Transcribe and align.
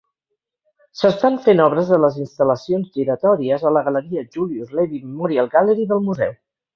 S'estan 0.99 1.35
fent 1.47 1.59
obres 1.65 1.91
a 1.97 1.99
les 2.05 2.15
instal·lacions 2.23 2.87
giratòries 2.95 3.65
a 3.67 3.73
la 3.77 3.83
galeria 3.89 4.23
Julius 4.37 4.73
Levy 4.81 5.03
Memorial 5.11 5.53
Gallery 5.57 5.87
del 5.93 6.03
museu. 6.09 6.35